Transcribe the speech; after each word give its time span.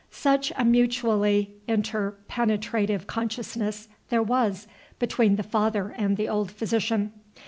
Such 0.09 0.51
a 0.57 0.65
mutually 0.65 1.53
interpenetrative 1.67 3.05
consciousness 3.05 3.87
there 4.09 4.23
was 4.23 4.65
between 4.97 5.35
the 5.35 5.43
father 5.43 5.93
and 5.95 6.17
the 6.17 6.27
old 6.27 6.49
physician. 6.49 7.13